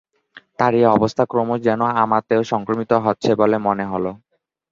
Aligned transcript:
তার 0.59 0.71
এই 0.75 0.85
অবস্থা 0.95 1.23
ক্রমশ 1.31 1.59
যেন 1.67 1.81
আমাতেও 2.03 2.41
সংক্রমিত 2.51 2.91
হচ্ছে 3.05 3.31
বলে 3.41 3.57
মনে 3.67 3.85
হল। 3.91 4.05